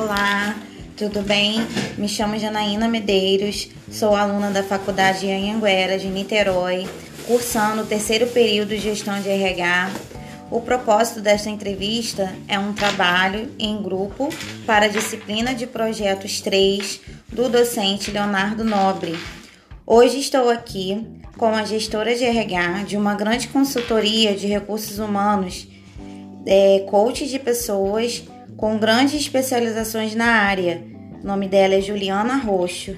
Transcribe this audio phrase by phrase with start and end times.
[0.00, 0.56] Olá,
[0.96, 1.58] tudo bem?
[1.98, 6.86] Me chamo Janaína Medeiros, sou aluna da Faculdade Anhanguera de Niterói,
[7.26, 9.90] cursando o terceiro período de Gestão de RH.
[10.52, 14.28] O propósito desta entrevista é um trabalho em grupo
[14.64, 17.00] para a disciplina de projetos 3
[17.32, 19.18] do docente Leonardo Nobre.
[19.84, 21.04] Hoje estou aqui
[21.36, 25.66] com a gestora de RH de uma grande consultoria de recursos humanos,
[26.46, 28.22] é, coach de pessoas
[28.58, 30.82] com grandes especializações na área.
[31.22, 32.96] O nome dela é Juliana Roxo.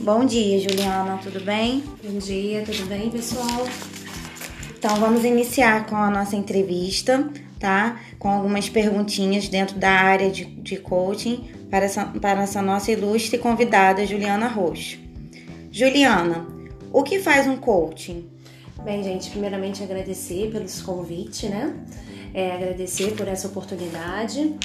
[0.00, 1.82] Bom dia, Juliana, tudo bem?
[2.04, 3.66] Bom dia, tudo bem, pessoal?
[4.78, 7.28] Então vamos iniciar com a nossa entrevista,
[7.58, 8.00] tá?
[8.16, 13.38] Com algumas perguntinhas dentro da área de, de coaching para essa, para essa nossa ilustre
[13.38, 14.98] convidada, Juliana Roxo.
[15.72, 16.46] Juliana,
[16.92, 18.30] o que faz um coaching?
[18.84, 21.74] Bem, gente, primeiramente agradecer pelos convites, né?
[22.32, 24.56] É, agradecer por essa oportunidade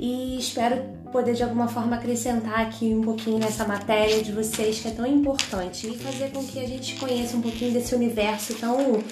[0.00, 4.88] e espero poder de alguma forma acrescentar aqui um pouquinho nessa matéria de vocês que
[4.88, 9.02] é tão importante e fazer com que a gente conheça um pouquinho desse universo tão,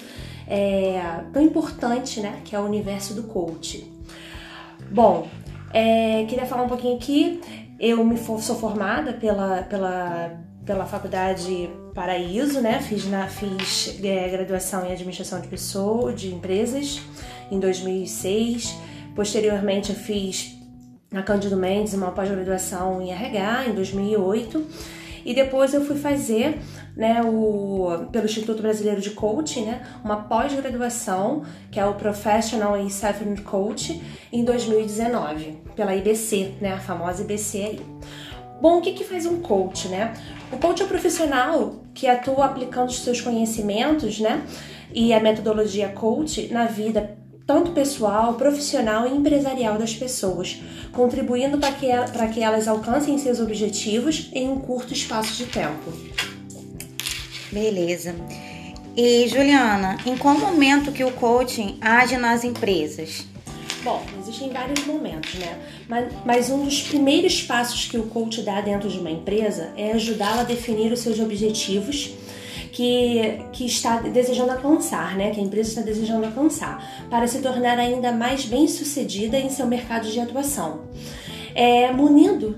[0.46, 0.98] é,
[1.30, 2.40] tão importante, né?
[2.42, 3.86] Que é o universo do coach.
[4.90, 5.28] Bom,
[5.74, 7.38] é, queria falar um pouquinho aqui.
[7.78, 12.80] Eu me for, sou formada pela, pela, pela faculdade Paraíso, né?
[12.80, 17.02] Fiz, na, fiz é, graduação em administração de pessoas, de empresas,
[17.50, 18.74] em 2006.
[19.14, 20.57] Posteriormente, eu fiz
[21.10, 24.66] na Cândido Mendes uma pós-graduação em RH em 2008
[25.24, 26.58] e depois eu fui fazer
[26.96, 32.88] né, o, pelo Instituto Brasileiro de Coaching, né, uma pós-graduação que é o Professional in
[32.88, 37.80] Self Coach em 2019 pela IBC, né, a famosa IBC aí.
[38.60, 40.12] Bom, o que, que faz um coach, né?
[40.50, 44.42] O coach é um profissional que atua aplicando os seus conhecimentos, né,
[44.92, 47.16] e a metodologia coach na vida
[47.48, 50.60] tanto pessoal, profissional e empresarial das pessoas,
[50.92, 55.90] contribuindo para que, para que elas alcancem seus objetivos em um curto espaço de tempo.
[57.50, 58.14] Beleza.
[58.94, 63.26] E Juliana, em qual momento que o coaching age nas empresas?
[63.82, 65.58] Bom, existem vários momentos, né?
[65.88, 69.92] Mas, mas, um dos primeiros passos que o coach dá dentro de uma empresa é
[69.92, 72.10] ajudá-la a definir os seus objetivos
[72.78, 75.32] que, que está desejando alcançar, né?
[75.32, 76.80] Que a empresa está desejando alcançar,
[77.10, 80.82] para se tornar ainda mais bem sucedida em seu mercado de atuação.
[81.56, 82.54] É, munindo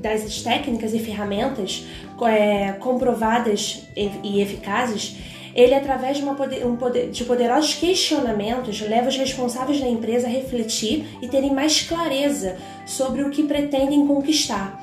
[0.00, 1.84] das técnicas e ferramentas
[2.22, 5.16] é, comprovadas e, e eficazes,
[5.52, 10.30] ele, através de, poder, um poder, de poderosos questionamentos, leva os responsáveis da empresa a
[10.30, 14.80] refletir e terem mais clareza sobre o que pretendem conquistar,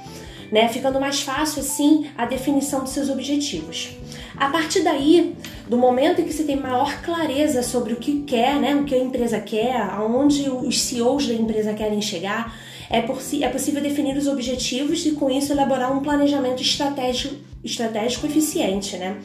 [0.56, 0.70] né?
[0.70, 3.90] ficando mais fácil assim a definição de seus objetivos.
[4.38, 5.36] A partir daí,
[5.68, 8.96] do momento em que você tem maior clareza sobre o que quer, né, o que
[8.96, 12.58] a empresa quer, aonde os CEOs da empresa querem chegar,
[12.90, 18.96] é, é possível definir os objetivos e com isso elaborar um planejamento estratégico, estratégico eficiente,
[18.96, 19.18] né?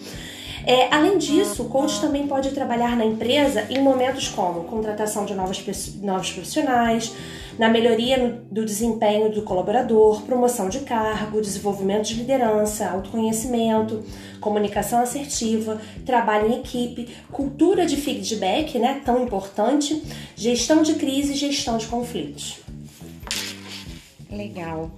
[0.71, 5.35] É, além disso, o coach também pode trabalhar na empresa em momentos como contratação de
[5.35, 5.61] novos,
[6.01, 7.13] novos profissionais,
[7.59, 14.05] na melhoria do desempenho do colaborador, promoção de cargo, desenvolvimento de liderança, autoconhecimento,
[14.41, 20.01] comunicação assertiva, trabalho em equipe, cultura de feedback, né, tão importante,
[20.37, 22.61] gestão de crise e gestão de conflitos.
[24.31, 24.89] Legal.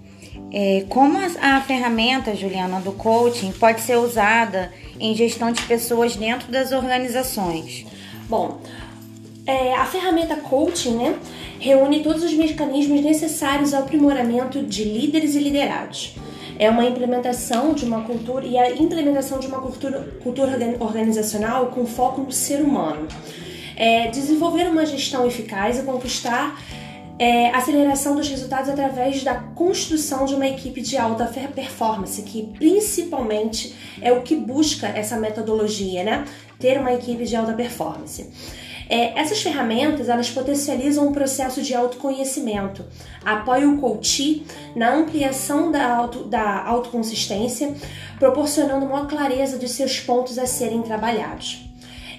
[0.53, 4.71] É, como a, a ferramenta, Juliana, do coaching pode ser usada
[5.03, 7.85] em gestão de pessoas dentro das organizações?
[8.29, 8.61] Bom,
[9.45, 11.19] é, a ferramenta coaching né,
[11.59, 16.15] reúne todos os mecanismos necessários ao aprimoramento de líderes e liderados.
[16.59, 21.85] É uma implementação de uma cultura e a implementação de uma cultura, cultura organizacional com
[21.85, 23.09] foco no ser humano.
[23.75, 26.63] É, desenvolver uma gestão eficaz e conquistar
[27.19, 33.75] é, aceleração dos resultados através da construção de uma equipe de alta performance, que principalmente
[34.01, 36.25] é o que busca essa metodologia, né?
[36.59, 38.31] Ter uma equipe de alta performance.
[38.89, 42.85] É, essas ferramentas elas potencializam o processo de autoconhecimento,
[43.25, 44.45] apoiam o coach
[44.77, 47.75] na ampliação da, auto, da autoconsistência,
[48.19, 51.72] proporcionando uma clareza de seus pontos a serem trabalhados.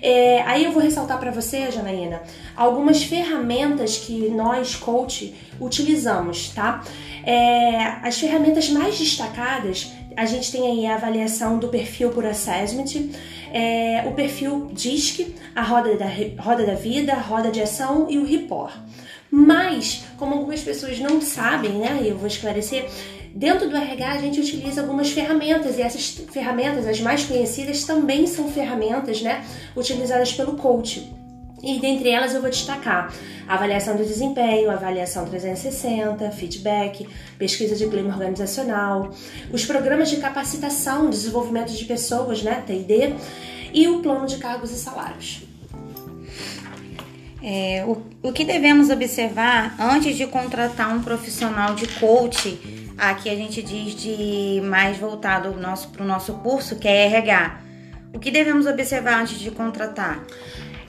[0.03, 2.21] É, aí eu vou ressaltar para você, Janaína,
[2.57, 6.83] algumas ferramentas que nós, coach, utilizamos, tá?
[7.25, 13.11] É, as ferramentas mais destacadas, a gente tem aí a avaliação do perfil por assessment,
[13.53, 16.07] é, o perfil DISC, a roda da,
[16.37, 18.73] roda da vida, a roda de ação e o report.
[19.31, 22.89] Mas, como algumas pessoas não sabem, né, eu vou esclarecer,
[23.35, 28.27] Dentro do RH, a gente utiliza algumas ferramentas e essas ferramentas, as mais conhecidas, também
[28.27, 29.43] são ferramentas né,
[29.75, 31.11] utilizadas pelo coach.
[31.63, 33.11] E dentre elas eu vou destacar
[33.47, 37.07] avaliação de desempenho, avaliação 360, feedback,
[37.37, 39.11] pesquisa de clima organizacional,
[39.51, 43.15] os programas de capacitação, desenvolvimento de pessoas, né, TD,
[43.73, 45.41] e o plano de cargos e salários.
[47.41, 53.35] É, o, o que devemos observar antes de contratar um profissional de coach, aqui a
[53.35, 57.59] gente diz de mais voltado para o nosso, nosso curso, que é RH.
[58.13, 60.23] O que devemos observar antes de contratar?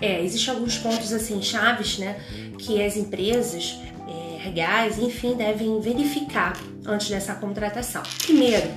[0.01, 2.21] É, existem alguns pontos assim chaves, né,
[2.59, 6.53] que as empresas, é, RHs, enfim, devem verificar
[6.85, 8.03] antes dessa contratação.
[8.23, 8.69] Primeiro,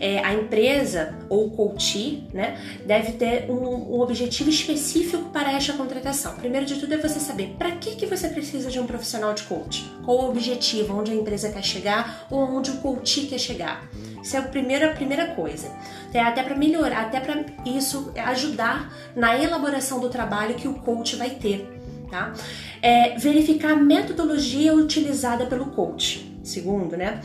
[0.00, 5.72] é, a empresa ou o coach né, deve ter um, um, objetivo específico para esta
[5.72, 6.36] contratação.
[6.36, 9.42] Primeiro de tudo é você saber para que, que você precisa de um profissional de
[9.44, 13.88] coach, qual o objetivo, onde a empresa quer chegar ou onde o coach quer chegar.
[14.22, 15.70] Isso é a primeira, a primeira coisa.
[16.12, 21.16] É até para melhorar, até para isso ajudar na elaboração do trabalho que o coach
[21.16, 21.74] vai ter.
[22.10, 22.32] Tá?
[22.80, 26.38] É, verificar a metodologia utilizada pelo coach.
[26.42, 27.20] Segundo, né?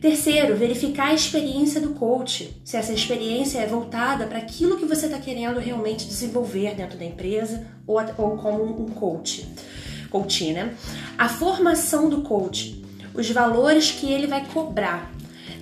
[0.00, 5.06] Terceiro, verificar a experiência do coach, se essa experiência é voltada para aquilo que você
[5.06, 9.48] está querendo realmente desenvolver dentro da empresa ou, ou como um coach.
[10.10, 10.74] Coach, né?
[11.16, 12.84] A formação do coach,
[13.14, 15.10] os valores que ele vai cobrar,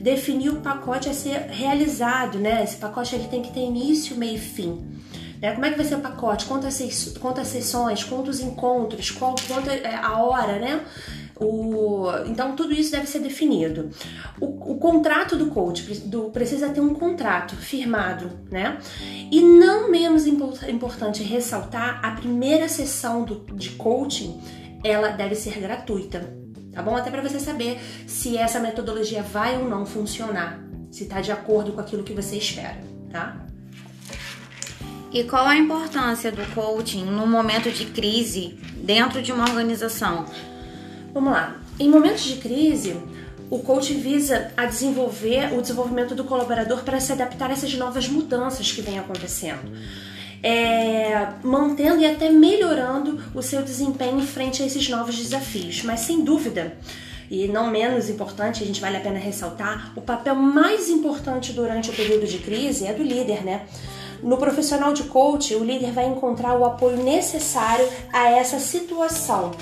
[0.00, 2.62] definir o pacote a ser realizado, né?
[2.64, 4.94] Esse pacote ele tem que ter início, meio e fim.
[5.40, 5.52] Né?
[5.52, 6.46] Como é que vai ser o pacote?
[6.46, 10.80] Quantas, quantas sessões, quantos encontros, qual, quanto é a hora, né?
[11.36, 13.90] O, então, tudo isso deve ser definido.
[14.40, 18.78] O, o contrato do coach do, precisa ter um contrato firmado, né?
[19.32, 24.40] E não menos importante ressaltar, a primeira sessão do, de coaching
[24.84, 26.32] ela deve ser gratuita,
[26.72, 26.94] tá bom?
[26.94, 31.72] Até para você saber se essa metodologia vai ou não funcionar, se está de acordo
[31.72, 32.80] com aquilo que você espera,
[33.10, 33.44] tá?
[35.10, 40.26] E qual a importância do coaching no momento de crise dentro de uma organização?
[41.14, 41.54] Vamos lá.
[41.78, 42.96] Em momentos de crise,
[43.48, 48.08] o coach visa a desenvolver o desenvolvimento do colaborador para se adaptar a essas novas
[48.08, 49.70] mudanças que vêm acontecendo.
[50.42, 55.84] É, mantendo e até melhorando o seu desempenho frente a esses novos desafios.
[55.84, 56.76] Mas sem dúvida,
[57.30, 61.90] e não menos importante, a gente vale a pena ressaltar, o papel mais importante durante
[61.90, 63.66] o período de crise é do líder, né?
[64.20, 69.52] No profissional de coach, o líder vai encontrar o apoio necessário a essa situação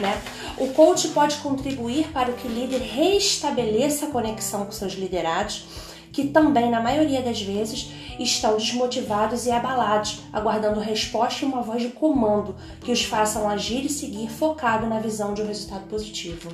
[0.00, 0.20] né?
[0.56, 5.64] O coach pode contribuir para que o líder restabeleça a conexão com seus liderados,
[6.12, 11.82] que também, na maioria das vezes, estão desmotivados e abalados, aguardando resposta e uma voz
[11.82, 16.50] de comando que os façam agir e seguir focado na visão de um resultado positivo.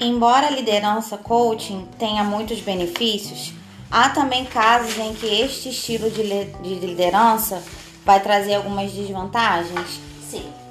[0.00, 3.52] Embora a liderança coaching tenha muitos benefícios,
[3.90, 7.62] há também casos em que este estilo de liderança
[8.04, 10.00] vai trazer algumas desvantagens.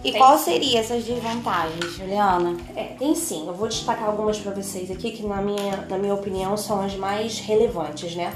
[0.03, 2.55] E tem qual seria essas desvantagens, Juliana?
[2.75, 3.47] É, tem sim.
[3.47, 6.95] Eu vou destacar algumas para vocês aqui que na minha, na minha opinião são as
[6.95, 8.33] mais relevantes, né?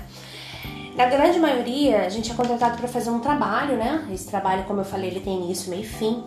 [0.96, 4.08] Na grande maioria, a gente é contratado para fazer um trabalho, né?
[4.14, 6.24] Esse trabalho, como eu falei, ele tem início, meio e fim.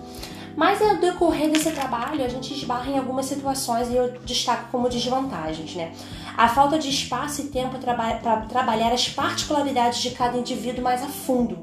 [0.57, 4.89] Mas ao decorrer desse trabalho, a gente esbarra em algumas situações e eu destaco como
[4.89, 5.93] desvantagens, né?
[6.35, 11.09] A falta de espaço e tempo para trabalhar as particularidades de cada indivíduo mais a
[11.09, 11.59] fundo.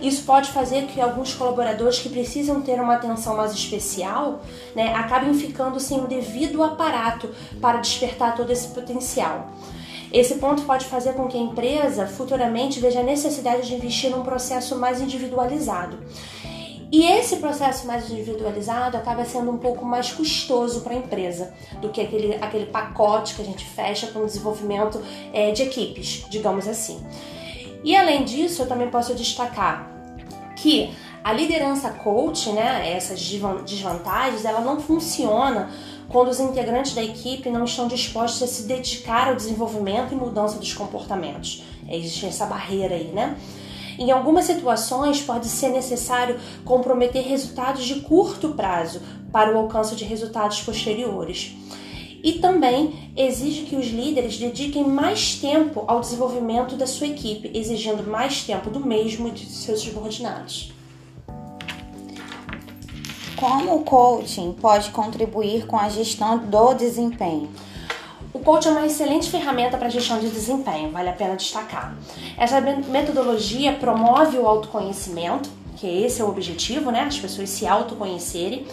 [0.00, 4.40] Isso pode fazer que alguns colaboradores que precisam ter uma atenção mais especial
[4.74, 7.28] né, acabem ficando sem o devido aparato
[7.60, 9.48] para despertar todo esse potencial.
[10.12, 14.22] Esse ponto pode fazer com que a empresa futuramente veja a necessidade de investir num
[14.22, 15.98] processo mais individualizado.
[16.92, 21.88] E esse processo mais individualizado acaba sendo um pouco mais custoso para a empresa do
[21.88, 26.68] que aquele, aquele pacote que a gente fecha com o desenvolvimento é, de equipes, digamos
[26.68, 27.04] assim.
[27.84, 29.90] E além disso, eu também posso destacar
[30.56, 33.20] que a liderança coach, né, essas
[33.64, 35.70] desvantagens, ela não funciona
[36.08, 40.58] quando os integrantes da equipe não estão dispostos a se dedicar ao desenvolvimento e mudança
[40.58, 41.64] dos comportamentos.
[41.88, 43.36] Existe essa barreira aí, né?
[43.98, 49.00] Em algumas situações, pode ser necessário comprometer resultados de curto prazo
[49.30, 51.54] para o alcance de resultados posteriores.
[52.24, 58.02] E também exige que os líderes dediquem mais tempo ao desenvolvimento da sua equipe, exigindo
[58.10, 60.72] mais tempo do mesmo e de seus subordinados.
[63.36, 67.50] Como o coaching pode contribuir com a gestão do desempenho?
[68.32, 71.94] O coaching é uma excelente ferramenta para a gestão de desempenho, vale a pena destacar.
[72.38, 77.00] Essa metodologia promove o autoconhecimento, que esse é o objetivo, né?
[77.00, 78.66] As pessoas se autoconhecerem,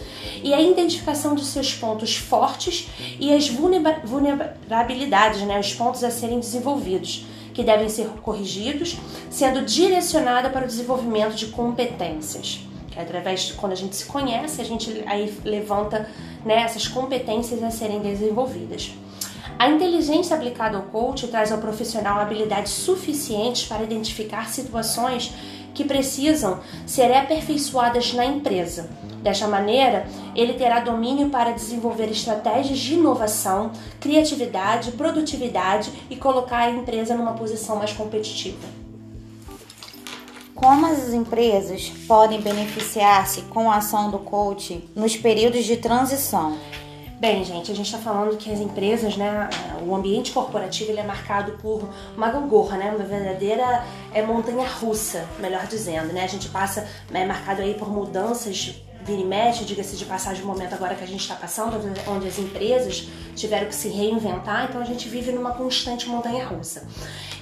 [0.44, 2.88] e a identificação dos seus pontos fortes
[3.20, 5.60] e as vulnerabilidades, né?
[5.60, 8.98] Os pontos a serem desenvolvidos, que devem ser corrigidos,
[9.30, 12.62] sendo direcionada para o desenvolvimento de competências.
[12.90, 16.10] Que é através de quando a gente se conhece, a gente aí levanta
[16.46, 18.94] né, essas competências a serem desenvolvidas.
[19.58, 25.34] A inteligência aplicada ao coach traz ao profissional habilidades suficientes para identificar situações
[25.82, 28.88] que precisam ser aperfeiçoadas na empresa.
[29.24, 36.70] Desta maneira, ele terá domínio para desenvolver estratégias de inovação, criatividade, produtividade e colocar a
[36.70, 38.68] empresa numa posição mais competitiva.
[40.54, 46.58] Como as empresas podem beneficiar-se com a ação do coach nos períodos de transição?
[47.22, 49.48] Bem, gente, a gente está falando que as empresas, né,
[49.88, 51.88] o ambiente corporativo ele é marcado por
[52.18, 57.24] uma gangorra, né, uma verdadeira é, montanha russa, melhor dizendo, né, a gente passa, é
[57.24, 61.08] marcado aí por mudanças vira e mexe, diga-se de passagem, o momento agora que a
[61.08, 65.52] gente está passando, onde as empresas tiveram que se reinventar, então a gente vive numa
[65.52, 66.88] constante montanha russa.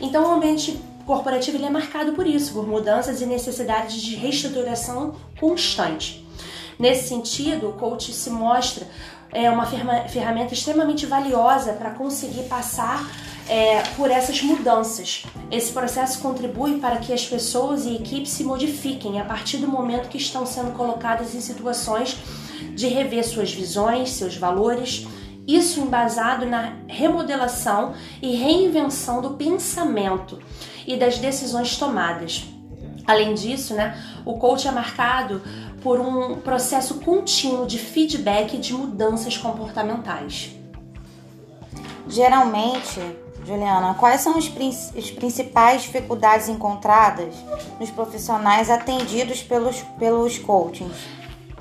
[0.01, 5.15] Então o ambiente corporativo ele é marcado por isso, por mudanças e necessidades de reestruturação
[5.39, 6.27] constante.
[6.77, 8.87] Nesse sentido, o coach se mostra
[9.31, 13.07] é uma ferramenta extremamente valiosa para conseguir passar
[13.47, 15.23] é, por essas mudanças.
[15.51, 20.07] Esse processo contribui para que as pessoas e equipes se modifiquem a partir do momento
[20.07, 22.17] que estão sendo colocadas em situações
[22.75, 25.07] de rever suas visões, seus valores.
[25.47, 30.39] Isso embasado na remodelação e reinvenção do pensamento
[30.85, 32.45] e das decisões tomadas.
[33.07, 35.41] Além disso, né, o coach é marcado
[35.81, 40.51] por um processo contínuo de feedback e de mudanças comportamentais.
[42.07, 42.99] Geralmente,
[43.45, 47.33] Juliana, quais são as, principais dificuldades encontradas
[47.79, 50.95] nos profissionais atendidos pelos, pelos coachings?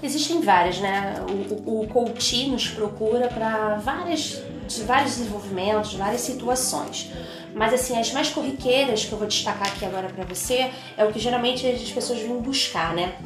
[0.03, 1.17] Existem várias, né?
[1.29, 4.41] O, o, o coaching nos procura para várias,
[4.87, 7.11] vários desenvolvimentos, várias situações.
[7.55, 11.13] Mas assim, as mais corriqueiras que eu vou destacar aqui agora para você é o
[11.13, 13.17] que geralmente as pessoas vêm buscar, né?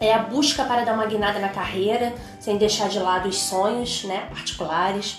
[0.00, 4.04] É a busca para dar uma guinada na carreira, sem deixar de lado os sonhos
[4.04, 5.18] né, particulares,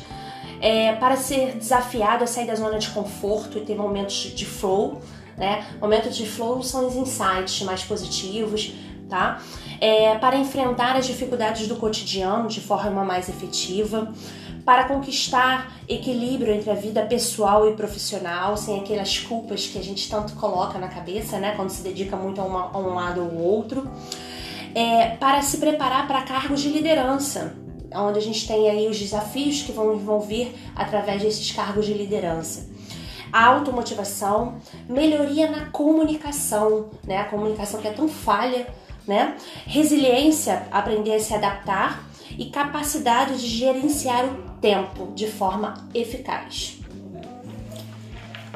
[0.61, 5.01] é, para ser desafiado a sair da zona de conforto e ter momentos de flow.
[5.37, 5.65] Né?
[5.81, 8.73] Momentos de flow são os insights mais positivos,
[9.09, 9.41] tá?
[9.81, 14.13] É, para enfrentar as dificuldades do cotidiano de forma mais efetiva,
[14.63, 20.09] para conquistar equilíbrio entre a vida pessoal e profissional, sem aquelas culpas que a gente
[20.09, 21.53] tanto coloca na cabeça, né?
[21.55, 23.87] Quando se dedica muito a, uma, a um lado ou outro
[24.75, 27.55] é, para se preparar para cargos de liderança,
[27.93, 31.93] onde a gente tem aí os desafios que vão, vão vir através desses cargos de
[31.93, 32.69] liderança.
[33.31, 37.17] Automotivação, melhoria na comunicação, né?
[37.17, 38.67] A comunicação que é tão falha,
[39.07, 39.37] né?
[39.65, 42.03] Resiliência, aprender a se adaptar
[42.37, 46.79] e capacidade de gerenciar o tempo de forma eficaz.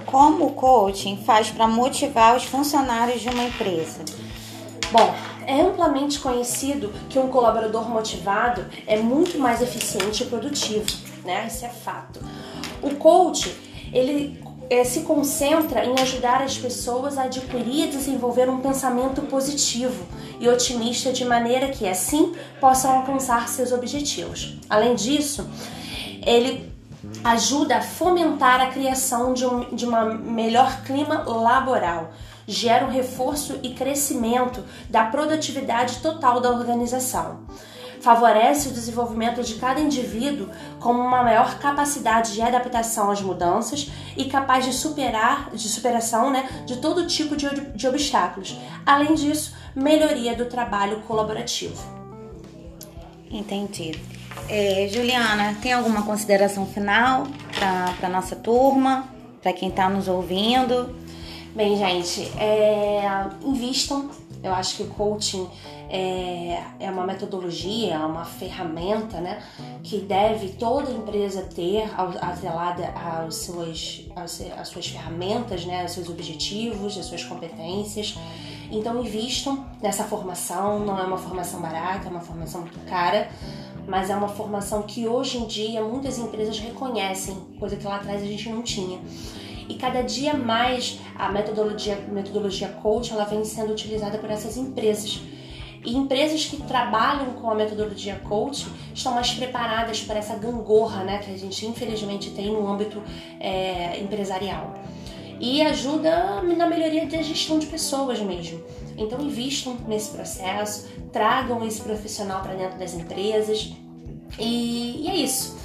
[0.06, 4.04] Como o coaching faz para motivar os funcionários de uma empresa?
[4.92, 5.14] Bom,
[5.50, 10.86] é amplamente conhecido que um colaborador motivado é muito mais eficiente e produtivo,
[11.26, 11.48] né?
[11.48, 12.20] Isso é fato.
[12.84, 13.52] O coach,
[13.92, 14.40] ele
[14.70, 20.06] é, se concentra em ajudar as pessoas a adquirir e desenvolver um pensamento positivo
[20.40, 24.60] e otimista de maneira que assim possam alcançar seus objetivos.
[24.70, 25.50] Além disso,
[26.28, 26.72] ele
[27.24, 32.12] ajuda a fomentar a criação de um de uma melhor clima laboral
[32.50, 37.42] gera um reforço e crescimento da produtividade total da organização.
[38.02, 44.26] Favorece o desenvolvimento de cada indivíduo com uma maior capacidade de adaptação às mudanças e
[44.26, 48.58] capaz de superar, de superação né, de todo tipo de, de obstáculos.
[48.86, 51.78] Além disso, melhoria do trabalho colaborativo.
[53.30, 54.00] Entendi.
[54.48, 59.08] É, Juliana, tem alguma consideração final para a nossa turma,
[59.42, 60.96] para quem está nos ouvindo?
[61.56, 63.02] Bem, gente, é,
[63.44, 64.10] invistam.
[64.42, 65.50] Eu acho que o coaching
[65.90, 69.44] é, é uma metodologia, é uma ferramenta, né,
[69.84, 71.90] que deve toda empresa ter
[72.22, 78.18] atrelada às suas, às, suas ferramentas, né, aos seus objetivos, às suas competências.
[78.72, 80.80] Então, invistam nessa formação.
[80.86, 83.30] Não é uma formação barata, é uma formação muito cara
[83.88, 88.22] mas é uma formação que hoje em dia muitas empresas reconhecem, coisa que lá atrás
[88.22, 89.00] a gente não tinha.
[89.70, 95.22] E cada dia mais a metodologia, metodologia coach ela vem sendo utilizada por essas empresas.
[95.86, 101.20] E empresas que trabalham com a metodologia coach estão mais preparadas para essa gangorra né,
[101.20, 103.02] que a gente infelizmente tem no âmbito
[103.40, 104.74] é, empresarial.
[105.40, 108.62] E ajuda na melhoria da gestão de pessoas mesmo.
[108.98, 113.72] Então invistam nesse processo, tragam esse profissional para dentro das empresas.
[114.38, 115.58] E, e é isso.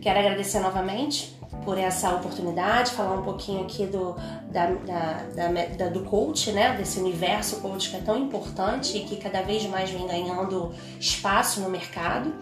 [0.00, 4.14] Quero agradecer novamente por essa oportunidade, falar um pouquinho aqui do,
[4.50, 6.76] da, da, da, do coach, né?
[6.76, 11.60] Desse universo coach que é tão importante e que cada vez mais vem ganhando espaço
[11.60, 12.32] no mercado.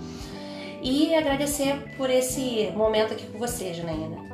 [0.82, 4.30] E agradecer por esse momento aqui com você, Janaína.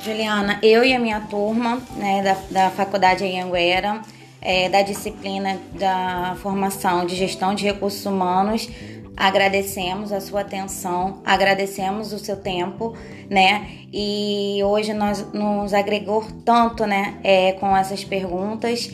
[0.00, 4.02] Juliana, eu e a minha turma né, da, da Faculdade Anhanguera,
[4.40, 8.68] é, da disciplina da formação de gestão de recursos humanos,
[9.16, 12.96] agradecemos a sua atenção, agradecemos o seu tempo,
[13.28, 13.68] né?
[13.92, 18.90] E hoje nós nos agregou tanto, né, é, com essas perguntas.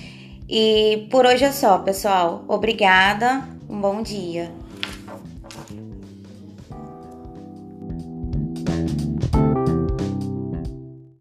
[0.48, 2.44] E por hoje é só, pessoal.
[2.48, 4.50] Obrigada, um bom dia.